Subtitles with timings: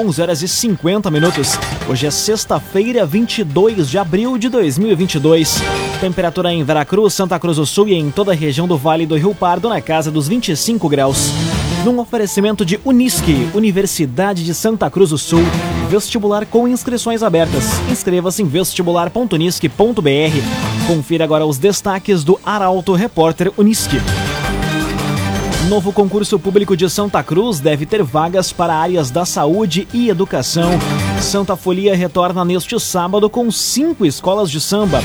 [0.00, 1.58] 11 horas e 50 minutos.
[1.86, 5.60] Hoje é sexta-feira, 22 de abril de 2022.
[6.00, 9.14] Temperatura em Veracruz, Santa Cruz do Sul e em toda a região do Vale do
[9.14, 11.28] Rio Pardo na casa dos 25 graus.
[11.84, 15.42] Num oferecimento de Unisque, Universidade de Santa Cruz do Sul,
[15.90, 17.64] vestibular com inscrições abertas.
[17.90, 20.86] Inscreva-se em vestibular.unisque.br.
[20.86, 23.98] Confira agora os destaques do Arauto Repórter Unisque.
[25.68, 30.70] Novo concurso público de Santa Cruz deve ter vagas para áreas da saúde e educação.
[31.20, 35.00] Santa Folia retorna neste sábado com cinco escolas de samba.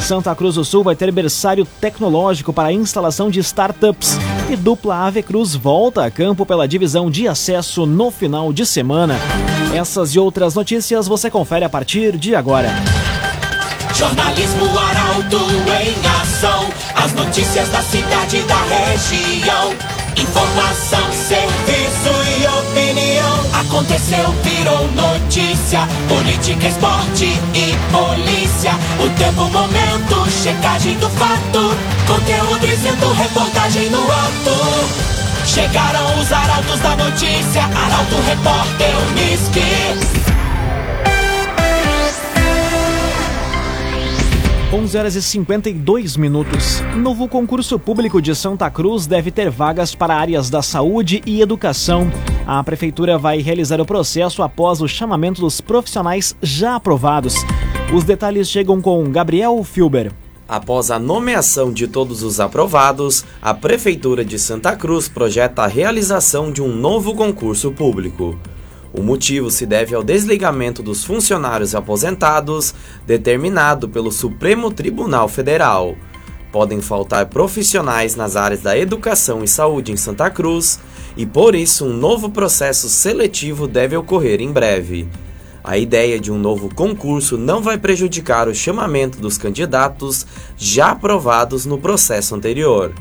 [0.00, 4.18] Santa Cruz do Sul vai ter berçário tecnológico para a instalação de startups.
[4.50, 9.16] E dupla Ave Cruz volta a campo pela divisão de acesso no final de semana.
[9.74, 12.70] Essas e outras notícias você confere a partir de agora.
[13.94, 15.38] Jornalismo Arauto
[15.82, 16.68] em ação.
[16.94, 19.97] As notícias da cidade e da região.
[20.20, 23.60] Informação, serviço e opinião.
[23.60, 25.86] Aconteceu, virou notícia.
[26.08, 28.72] Política, esporte e polícia.
[28.98, 31.76] O tempo, momento, checagem do fato.
[32.06, 35.18] Conteúdo dizendo, reportagem no ato.
[35.46, 37.62] Chegaram os arautos da notícia.
[37.62, 40.47] Arauto, repórter, Unisque.
[44.70, 46.82] 11 horas e 52 minutos.
[46.94, 52.12] Novo concurso público de Santa Cruz deve ter vagas para áreas da saúde e educação.
[52.46, 57.36] A prefeitura vai realizar o processo após o chamamento dos profissionais já aprovados.
[57.94, 60.12] Os detalhes chegam com Gabriel Filber.
[60.46, 66.52] Após a nomeação de todos os aprovados, a Prefeitura de Santa Cruz projeta a realização
[66.52, 68.38] de um novo concurso público.
[68.92, 72.74] O motivo se deve ao desligamento dos funcionários aposentados,
[73.06, 75.94] determinado pelo Supremo Tribunal Federal.
[76.50, 80.80] Podem faltar profissionais nas áreas da educação e saúde em Santa Cruz,
[81.16, 85.06] e por isso um novo processo seletivo deve ocorrer em breve.
[85.62, 91.66] A ideia de um novo concurso não vai prejudicar o chamamento dos candidatos já aprovados
[91.66, 92.94] no processo anterior.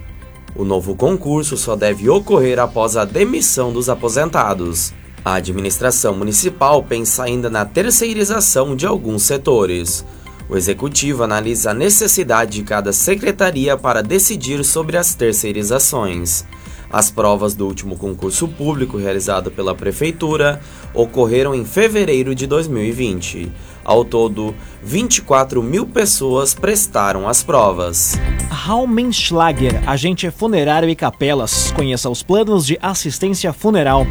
[0.54, 4.92] O novo concurso só deve ocorrer após a demissão dos aposentados.
[5.28, 10.06] A administração municipal pensa ainda na terceirização de alguns setores.
[10.48, 16.46] O executivo analisa a necessidade de cada secretaria para decidir sobre as terceirizações.
[16.90, 20.62] As provas do último concurso público realizado pela Prefeitura
[20.94, 23.52] ocorreram em fevereiro de 2020.
[23.88, 24.53] Ao todo,
[24.84, 28.20] 24 mil pessoas prestaram as provas.
[28.50, 31.72] Raumenschlager, agente funerário e capelas.
[31.72, 34.06] Conheça os planos de assistência funeral.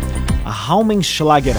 [0.46, 1.56] Raumenschlager.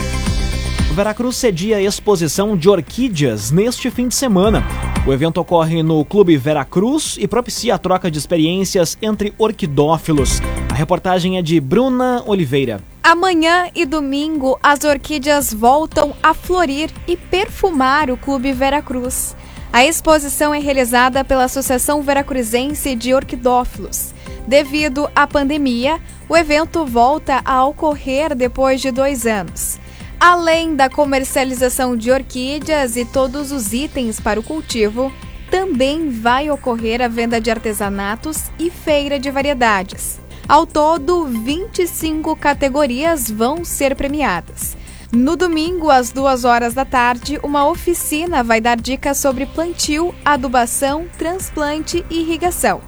[0.95, 4.63] Veracruz cedia exposição de orquídeas neste fim de semana.
[5.05, 10.41] O evento ocorre no Clube Veracruz e propicia a troca de experiências entre orquidófilos.
[10.77, 12.79] Reportagem é de Bruna Oliveira.
[13.03, 19.35] Amanhã e domingo, as orquídeas voltam a florir e perfumar o Clube Veracruz.
[19.73, 24.13] A exposição é realizada pela Associação Veracruzense de Orquidófilos.
[24.47, 25.99] Devido à pandemia,
[26.29, 29.79] o evento volta a ocorrer depois de dois anos.
[30.19, 35.11] Além da comercialização de orquídeas e todos os itens para o cultivo,
[35.49, 40.26] também vai ocorrer a venda de artesanatos e feira de variedades.
[40.47, 44.77] Ao todo, 25 categorias vão ser premiadas.
[45.11, 51.05] No domingo, às duas horas da tarde, uma oficina vai dar dicas sobre plantio, adubação,
[51.17, 52.79] transplante e irrigação.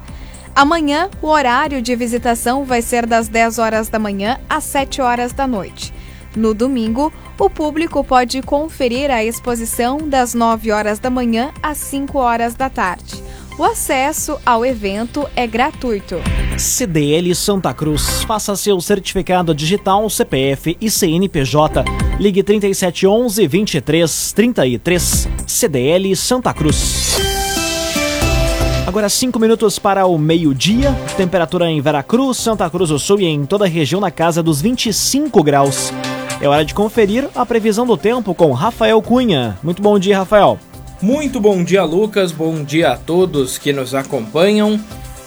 [0.55, 5.33] Amanhã, o horário de visitação vai ser das 10 horas da manhã às 7 horas
[5.33, 5.93] da noite.
[6.35, 12.17] No domingo, o público pode conferir a exposição das 9 horas da manhã às 5
[12.17, 13.21] horas da tarde.
[13.57, 16.15] O acesso ao evento é gratuito.
[16.59, 18.23] CDL Santa Cruz.
[18.23, 21.85] Faça seu certificado digital, CPF e CNPJ.
[22.19, 25.29] Ligue 3711 2333.
[25.47, 27.17] CDL Santa Cruz.
[28.85, 30.91] Agora 5 minutos para o meio-dia.
[31.15, 34.61] Temperatura em Veracruz, Santa Cruz do Sul e em toda a região na casa dos
[34.61, 35.93] 25 graus.
[36.41, 39.57] É hora de conferir a previsão do tempo com Rafael Cunha.
[39.63, 40.59] Muito bom dia, Rafael.
[41.01, 42.33] Muito bom dia, Lucas.
[42.33, 44.79] Bom dia a todos que nos acompanham.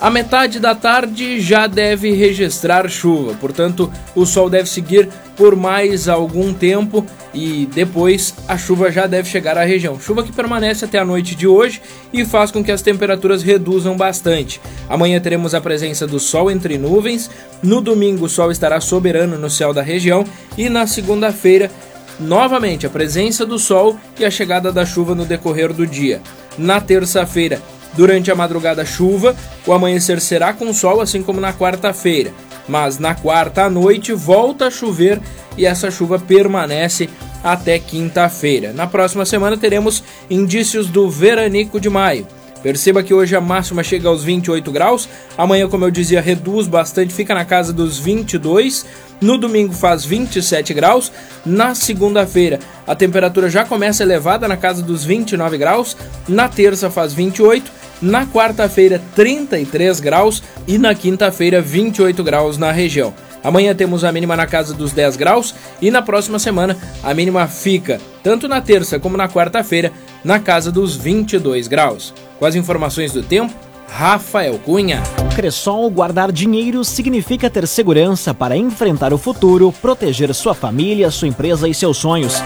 [0.02, 6.08] A metade da tarde já deve registrar chuva, portanto, o sol deve seguir por mais
[6.08, 10.00] algum tempo e depois a chuva já deve chegar à região.
[10.00, 11.80] Chuva que permanece até a noite de hoje
[12.12, 14.60] e faz com que as temperaturas reduzam bastante.
[14.88, 17.30] Amanhã teremos a presença do sol entre nuvens,
[17.62, 20.24] no domingo o sol estará soberano no céu da região
[20.58, 21.70] e na segunda-feira
[22.18, 26.20] novamente a presença do sol e a chegada da chuva no decorrer do dia.
[26.58, 27.62] Na terça-feira
[27.94, 29.36] Durante a madrugada, chuva,
[29.66, 32.32] o amanhecer será com sol, assim como na quarta-feira.
[32.68, 35.20] Mas na quarta à noite volta a chover
[35.56, 37.08] e essa chuva permanece
[37.42, 38.72] até quinta-feira.
[38.72, 42.26] Na próxima semana teremos indícios do veranico de maio.
[42.62, 47.12] Perceba que hoje a máxima chega aos 28 graus, amanhã, como eu dizia, reduz bastante,
[47.12, 48.86] fica na casa dos 22.
[49.20, 51.10] No domingo faz 27 graus,
[51.44, 55.96] na segunda-feira a temperatura já começa elevada na casa dos 29 graus,
[56.28, 57.70] na terça faz 28,
[58.02, 63.14] na quarta-feira 33 graus e na quinta-feira 28 graus na região.
[63.44, 67.46] Amanhã temos a mínima na casa dos 10 graus e na próxima semana a mínima
[67.46, 69.92] fica, tanto na terça como na quarta-feira,
[70.24, 72.12] na casa dos 22 graus.
[72.38, 73.54] Com as informações do tempo,
[73.88, 75.02] Rafael Cunha.
[75.34, 81.68] Cressol guardar dinheiro significa ter segurança para enfrentar o futuro, proteger sua família, sua empresa
[81.68, 82.42] e seus sonhos.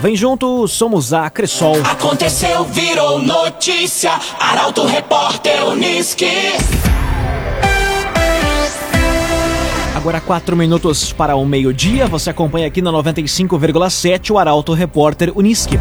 [0.00, 1.76] Vem junto, somos a Cressol.
[1.84, 4.12] Aconteceu, virou notícia.
[4.38, 6.26] Arauto Repórter Uniski.
[9.94, 12.06] Agora quatro minutos para o meio-dia.
[12.06, 15.80] Você acompanha aqui na 95,7 o Arauto Repórter Uniski.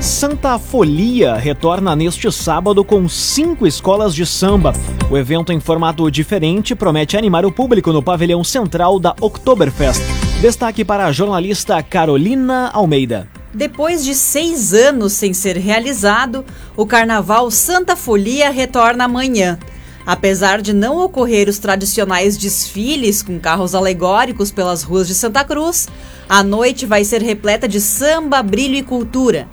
[0.00, 4.72] Santa Folia retorna neste sábado com cinco escolas de samba.
[5.10, 10.21] O evento em formato diferente promete animar o público no pavilhão central da Oktoberfest.
[10.42, 13.28] Destaque para a jornalista Carolina Almeida.
[13.54, 16.44] Depois de seis anos sem ser realizado,
[16.76, 19.56] o Carnaval Santa Folia retorna amanhã.
[20.04, 25.88] Apesar de não ocorrer os tradicionais desfiles com carros alegóricos pelas ruas de Santa Cruz,
[26.28, 29.46] a noite vai ser repleta de samba, brilho e cultura.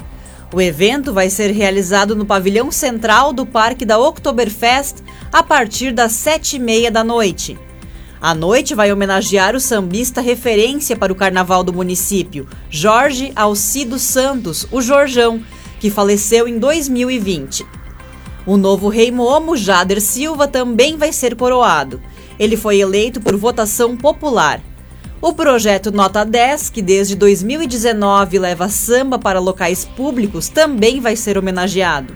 [0.52, 6.14] O evento vai ser realizado no pavilhão central do Parque da Oktoberfest a partir das
[6.14, 7.60] sete e meia da noite.
[8.22, 14.68] A noite vai homenagear o sambista referência para o carnaval do município, Jorge Alcido Santos,
[14.74, 15.42] o Jorjão,
[15.80, 17.66] que faleceu em 2020.
[18.46, 22.02] O novo rei Momo Jader Silva também vai ser coroado.
[22.38, 24.60] Ele foi eleito por votação popular.
[25.22, 31.38] O projeto Nota 10, que desde 2019 leva samba para locais públicos, também vai ser
[31.38, 32.14] homenageado.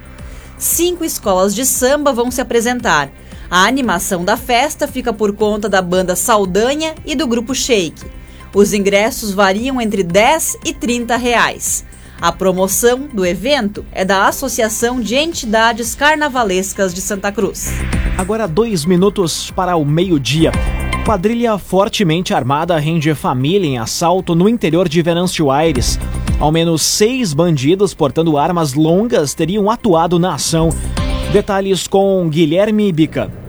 [0.58, 3.10] Cinco escolas de samba vão se apresentar.
[3.54, 8.04] A animação da festa fica por conta da banda Saldanha e do grupo Shake.
[8.52, 11.86] Os ingressos variam entre 10 e 30 reais.
[12.20, 17.70] A promoção do evento é da Associação de Entidades Carnavalescas de Santa Cruz.
[18.18, 20.52] Agora dois minutos para o meio-dia.
[21.06, 26.00] Quadrilha fortemente armada rende família em assalto no interior de Venâncio Aires.
[26.40, 30.70] Ao menos seis bandidos portando armas longas teriam atuado na ação.
[31.32, 33.43] Detalhes com Guilherme Bica.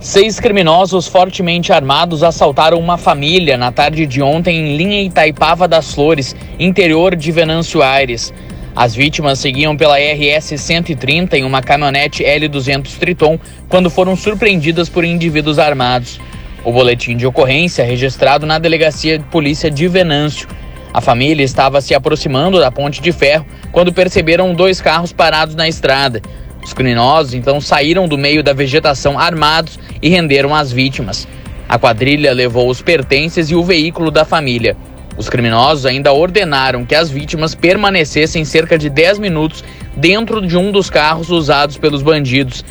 [0.00, 5.92] Seis criminosos fortemente armados assaltaram uma família na tarde de ontem em linha Itaipava das
[5.92, 8.32] Flores, interior de Venâncio Aires.
[8.76, 15.04] As vítimas seguiam pela RS 130 em uma caminhonete L200 Triton quando foram surpreendidas por
[15.04, 16.20] indivíduos armados.
[16.64, 20.48] O boletim de ocorrência registrado na delegacia de polícia de Venâncio.
[20.94, 25.68] A família estava se aproximando da ponte de ferro quando perceberam dois carros parados na
[25.68, 26.22] estrada.
[26.62, 31.26] Os criminosos então saíram do meio da vegetação armados e renderam as vítimas.
[31.68, 34.76] A quadrilha levou os pertences e o veículo da família.
[35.16, 39.64] Os criminosos ainda ordenaram que as vítimas permanecessem cerca de 10 minutos
[39.96, 42.64] dentro de um dos carros usados pelos bandidos.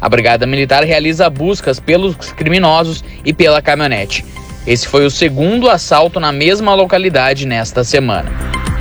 [0.00, 4.24] A Brigada Militar realiza buscas pelos criminosos e pela caminhonete.
[4.66, 8.30] Esse foi o segundo assalto na mesma localidade nesta semana.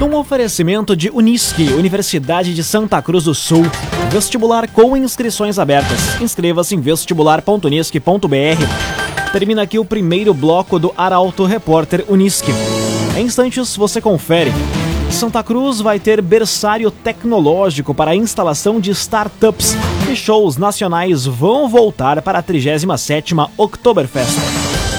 [0.01, 3.63] Um oferecimento de Unisque, Universidade de Santa Cruz do Sul.
[4.13, 6.21] Vestibular com inscrições abertas.
[6.21, 9.31] Inscreva-se em vestibular.unisque.br.
[9.31, 12.51] Termina aqui o primeiro bloco do Arauto Repórter Unisque.
[13.17, 14.51] Em instantes você confere.
[15.09, 19.75] Santa Cruz vai ter berçário tecnológico para a instalação de startups
[20.07, 24.37] e shows nacionais vão voltar para a 37ª Oktoberfest.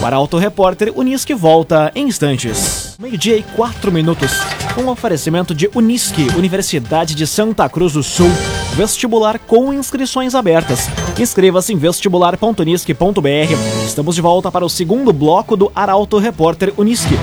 [0.02, 2.96] O Arauto Repórter Unisque volta em instantes.
[2.98, 4.32] Meio-dia e quatro minutos.
[4.76, 8.28] Um oferecimento de Unisque, Universidade de Santa Cruz do Sul.
[8.74, 10.88] Vestibular com inscrições abertas.
[11.16, 13.86] Inscreva-se em vestibular.unisque.br.
[13.86, 17.14] Estamos de volta para o segundo bloco do Arauto Repórter Unisque.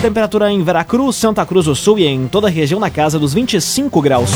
[0.00, 3.34] Temperatura em Veracruz, Santa Cruz do Sul e em toda a região na casa dos
[3.34, 4.30] 25 graus.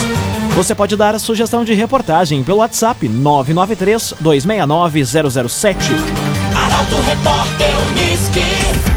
[0.57, 5.05] Você pode dar sugestão de reportagem pelo WhatsApp 993 269
[5.49, 5.79] 007.
[6.57, 8.94] Arauto Repórter Uniski.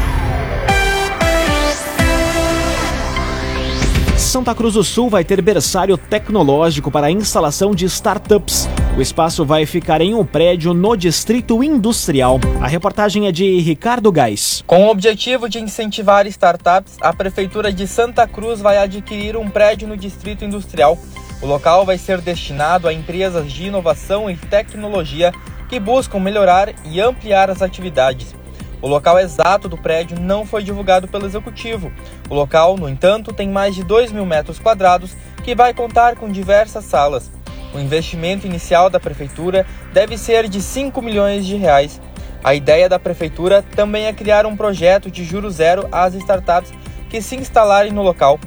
[4.28, 8.68] Santa Cruz do Sul vai ter berçário tecnológico para a instalação de startups.
[8.94, 12.38] O espaço vai ficar em um prédio no Distrito Industrial.
[12.60, 14.62] A reportagem é de Ricardo Gás.
[14.66, 19.88] Com o objetivo de incentivar startups, a Prefeitura de Santa Cruz vai adquirir um prédio
[19.88, 20.98] no Distrito Industrial.
[21.40, 25.32] O local vai ser destinado a empresas de inovação e tecnologia
[25.70, 28.34] que buscam melhorar e ampliar as atividades.
[28.80, 31.92] O local exato do prédio não foi divulgado pelo executivo.
[32.30, 36.28] O local, no entanto, tem mais de 2 mil metros quadrados que vai contar com
[36.28, 37.30] diversas salas.
[37.74, 42.00] O investimento inicial da prefeitura deve ser de 5 milhões de reais.
[42.42, 46.72] A ideia da prefeitura também é criar um projeto de juro zero às startups
[47.10, 48.38] que se instalarem no local.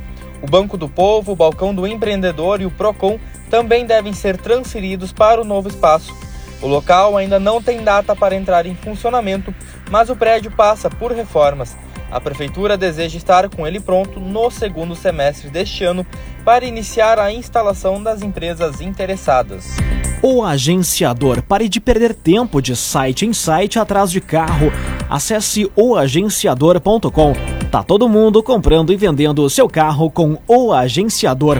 [0.41, 3.19] O Banco do Povo, o Balcão do Empreendedor e o Procon
[3.49, 6.15] também devem ser transferidos para o novo espaço.
[6.61, 9.53] O local ainda não tem data para entrar em funcionamento,
[9.89, 11.75] mas o prédio passa por reformas.
[12.11, 16.05] A prefeitura deseja estar com ele pronto no segundo semestre deste ano
[16.43, 19.77] para iniciar a instalação das empresas interessadas.
[20.21, 21.41] O agenciador.
[21.41, 24.71] Pare de perder tempo de site em site atrás de carro.
[25.09, 27.33] Acesse oagenciador.com.
[27.71, 31.59] Tá todo mundo comprando e vendendo seu carro com o agenciador.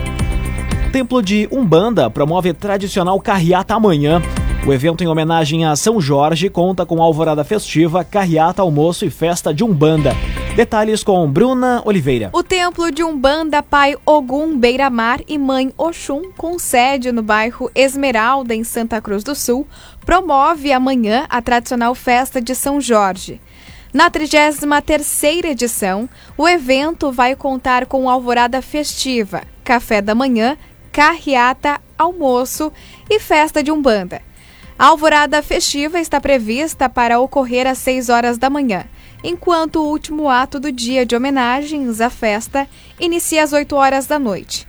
[0.92, 4.20] Templo de Umbanda promove tradicional carreata amanhã.
[4.64, 9.52] O evento em homenagem a São Jorge conta com alvorada festiva, carreata, almoço e festa
[9.52, 10.14] de Umbanda.
[10.54, 12.30] Detalhes com Bruna Oliveira.
[12.32, 18.54] O templo de Umbanda Pai Ogum Beira-Mar e Mãe Oxum, com sede no bairro Esmeralda,
[18.54, 19.66] em Santa Cruz do Sul,
[20.06, 23.40] promove amanhã a tradicional festa de São Jorge.
[23.92, 30.56] Na 33ª edição, o evento vai contar com alvorada festiva, café da manhã,
[30.92, 32.72] carreata, almoço
[33.10, 34.22] e festa de Umbanda.
[34.82, 38.84] A alvorada festiva está prevista para ocorrer às 6 horas da manhã,
[39.22, 42.66] enquanto o último ato do dia de homenagens à festa
[42.98, 44.66] inicia às 8 horas da noite.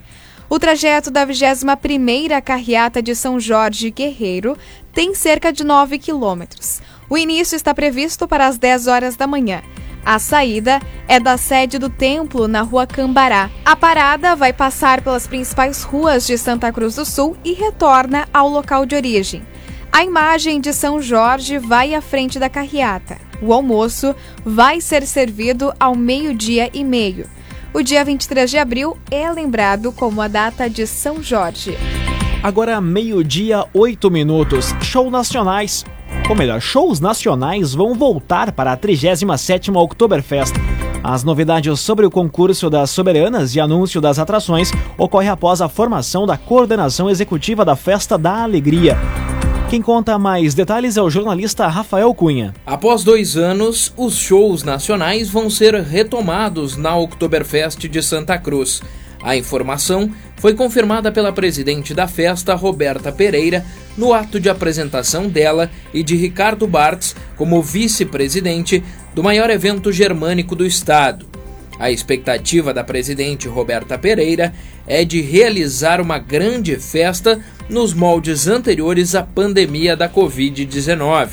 [0.48, 4.56] O trajeto da 21ª Carreata de São Jorge Guerreiro
[4.94, 6.80] tem cerca de 9 quilômetros.
[7.10, 9.64] O início está previsto para as 10 horas da manhã.
[10.06, 13.50] A saída é da sede do templo na rua Cambará.
[13.66, 18.48] A parada vai passar pelas principais ruas de Santa Cruz do Sul e retorna ao
[18.48, 19.42] local de origem.
[19.94, 23.16] A imagem de São Jorge vai à frente da carreata.
[23.40, 27.28] O almoço vai ser servido ao meio-dia e meio.
[27.72, 31.78] O dia 23 de abril é lembrado como a data de São Jorge.
[32.42, 34.74] Agora, meio-dia, oito minutos.
[34.82, 35.86] Show nacionais.
[36.28, 40.56] Ou melhor, shows nacionais vão voltar para a 37ª Oktoberfest.
[41.04, 46.26] As novidades sobre o concurso das soberanas e anúncio das atrações ocorre após a formação
[46.26, 48.98] da coordenação executiva da Festa da Alegria.
[49.74, 52.54] Quem conta mais detalhes é o jornalista Rafael Cunha.
[52.64, 58.84] Após dois anos, os shows nacionais vão ser retomados na Oktoberfest de Santa Cruz.
[59.24, 63.66] A informação foi confirmada pela presidente da festa, Roberta Pereira,
[63.98, 68.84] no ato de apresentação dela e de Ricardo Bartz como vice-presidente
[69.16, 71.33] do maior evento germânico do estado.
[71.80, 74.54] A expectativa da presidente Roberta Pereira
[74.88, 77.40] é de realizar uma grande festa
[77.70, 81.30] nos moldes anteriores à pandemia da Covid-19.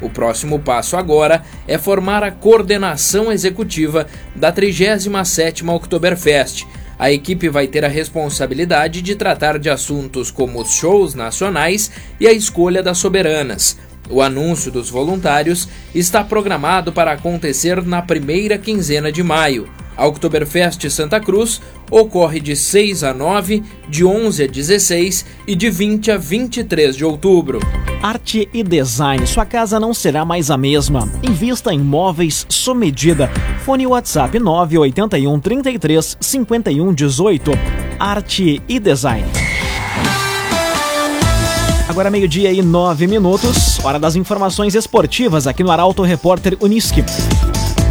[0.00, 6.66] O próximo passo agora é formar a coordenação executiva da 37ª Oktoberfest.
[6.98, 12.26] A equipe vai ter a responsabilidade de tratar de assuntos como os shows nacionais e
[12.26, 13.76] a escolha das soberanas.
[14.10, 19.68] O anúncio dos voluntários está programado para acontecer na primeira quinzena de maio.
[19.96, 25.70] A Oktoberfest Santa Cruz ocorre de 6 a 9, de 11 a 16 e de
[25.70, 27.60] 20 a 23 de outubro.
[28.02, 29.24] Arte e design.
[29.26, 31.08] Sua casa não será mais a mesma.
[31.22, 33.30] Invista em móveis sob medida.
[33.64, 37.50] Fone WhatsApp 981 33 51 18.
[38.00, 39.51] Arte e design.
[41.92, 47.04] Agora meio-dia e nove minutos, hora das informações esportivas aqui no Arauto Repórter Uniski.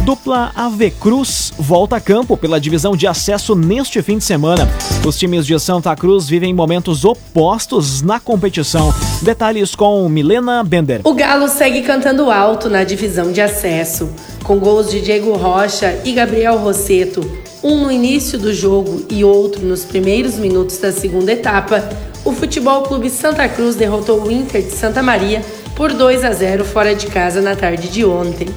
[0.04, 4.68] Dupla AV Cruz volta a campo pela divisão de acesso neste fim de semana.
[5.06, 8.92] Os times de Santa Cruz vivem momentos opostos na competição.
[9.22, 11.00] Detalhes com Milena Bender.
[11.04, 14.10] O Galo segue cantando alto na divisão de acesso,
[14.42, 17.20] com gols de Diego Rocha e Gabriel Rosseto,
[17.62, 21.88] um no início do jogo e outro nos primeiros minutos da segunda etapa.
[22.24, 25.42] O Futebol Clube Santa Cruz derrotou o Inter de Santa Maria
[25.76, 28.48] por 2 a 0 fora de casa na tarde de ontem.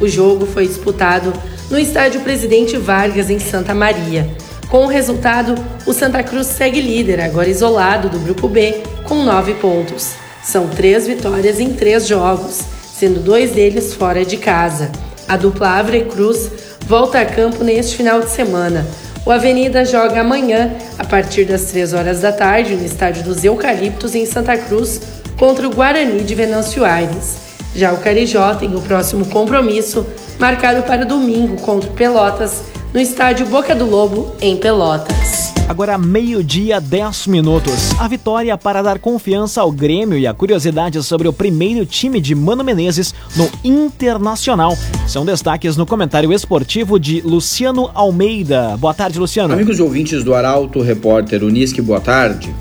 [0.00, 1.32] O jogo foi disputado
[1.70, 4.28] no estádio Presidente Vargas, em Santa Maria.
[4.68, 5.54] Com o resultado,
[5.86, 10.12] o Santa Cruz segue líder, agora isolado do Grupo B, com nove pontos.
[10.42, 12.62] São três vitórias em três jogos,
[12.94, 14.90] sendo dois deles fora de casa.
[15.28, 16.50] A dupla Avre Cruz
[16.86, 18.86] volta a campo neste final de semana.
[19.24, 24.14] O Avenida joga amanhã, a partir das 3 horas da tarde, no estádio dos Eucaliptos,
[24.14, 25.00] em Santa Cruz,
[25.38, 27.36] contra o Guarani de Venâncio Aires.
[27.74, 30.06] Já o Carijó tem o próximo compromisso,
[30.38, 32.62] marcado para domingo contra o Pelotas,
[32.92, 35.61] no estádio Boca do Lobo, em Pelotas.
[35.72, 37.98] Agora, meio-dia, 10 minutos.
[37.98, 42.34] A vitória para dar confiança ao Grêmio e a curiosidade sobre o primeiro time de
[42.34, 44.76] Mano Menezes no Internacional.
[45.08, 48.76] São destaques no comentário esportivo de Luciano Almeida.
[48.76, 49.54] Boa tarde, Luciano.
[49.54, 52.54] Amigos e ouvintes do Arauto, repórter Unisque, boa tarde.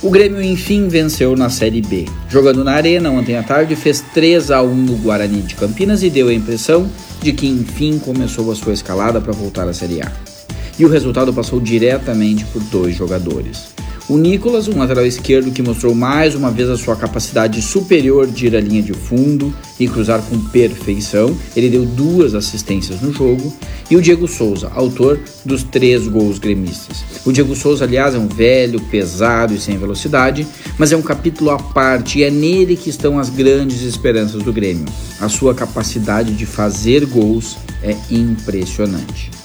[0.00, 2.04] O Grêmio enfim venceu na Série B.
[2.28, 6.08] Jogando na Arena ontem à tarde, fez 3 a 1 no Guarani de Campinas e
[6.08, 6.88] deu a impressão
[7.20, 10.33] de que enfim começou a sua escalada para voltar à Série A
[10.78, 13.74] e o resultado passou diretamente por dois jogadores.
[14.06, 18.46] O Nicolas, um lateral esquerdo que mostrou mais uma vez a sua capacidade superior de
[18.46, 23.50] ir à linha de fundo e cruzar com perfeição, ele deu duas assistências no jogo,
[23.90, 27.02] e o Diego Souza, autor dos três gols gremistas.
[27.24, 30.46] O Diego Souza, aliás, é um velho, pesado e sem velocidade,
[30.78, 34.52] mas é um capítulo à parte e é nele que estão as grandes esperanças do
[34.52, 34.84] Grêmio.
[35.18, 39.43] A sua capacidade de fazer gols é impressionante.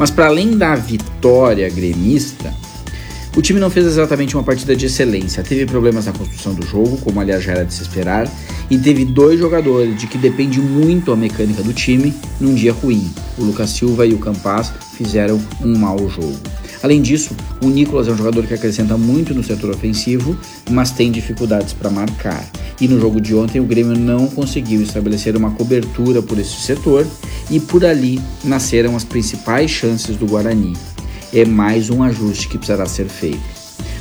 [0.00, 2.54] Mas para além da vitória gremista,
[3.36, 5.42] o time não fez exatamente uma partida de excelência.
[5.42, 8.26] Teve problemas na construção do jogo, como aliás já era de se esperar,
[8.70, 13.12] e teve dois jogadores de que depende muito a mecânica do time num dia ruim.
[13.36, 16.40] O Lucas Silva e o Campas fizeram um mau jogo.
[16.82, 20.36] Além disso, o Nicolas é um jogador que acrescenta muito no setor ofensivo,
[20.70, 22.48] mas tem dificuldades para marcar.
[22.80, 27.06] E no jogo de ontem, o Grêmio não conseguiu estabelecer uma cobertura por esse setor
[27.50, 30.72] e por ali nasceram as principais chances do Guarani.
[31.32, 33.40] É mais um ajuste que precisará ser feito.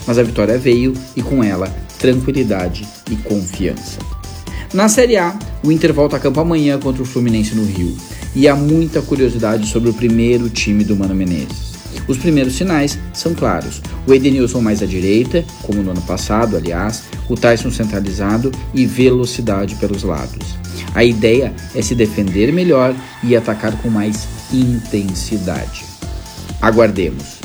[0.08, 1.68] Mas a vitória veio e com ela
[2.00, 4.00] tranquilidade e confiança.
[4.74, 7.96] Na Série A, o Inter volta a campo amanhã contra o Fluminense no Rio
[8.34, 11.69] e há muita curiosidade sobre o primeiro time do Mano Menezes.
[12.08, 13.82] Os primeiros sinais são claros.
[14.08, 19.76] O Edenilson mais à direita, como no ano passado, aliás, o Tyson centralizado e velocidade
[19.76, 20.56] pelos lados.
[20.96, 25.86] A ideia é se defender melhor e atacar com mais intensidade.
[26.62, 27.40] Aguardemos.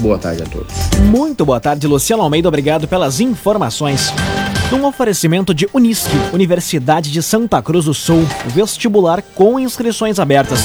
[0.00, 0.72] Boa tarde a todos.
[1.10, 2.48] Muito boa tarde, Luciano Almeida.
[2.48, 4.12] Obrigado pelas informações.
[4.70, 10.60] Num oferecimento de Unisque, Universidade de Santa Cruz do Sul, vestibular com inscrições abertas.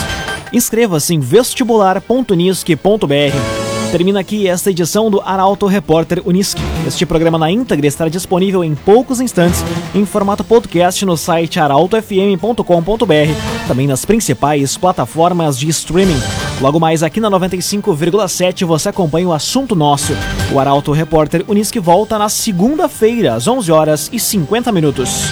[0.54, 3.92] Inscreva-se em vestibular.unisque.br.
[3.92, 6.62] Termina aqui esta edição do Arauto Repórter Unisque.
[6.88, 9.64] Este programa na íntegra estará disponível em poucos instantes
[9.94, 16.20] em formato podcast no site arautofm.com.br, também nas principais plataformas de streaming.
[16.60, 20.14] Logo mais aqui na 95,7 você acompanha o assunto nosso.
[20.52, 25.32] O Arauto Repórter Unisque volta na segunda-feira, às 11 horas e 50 minutos.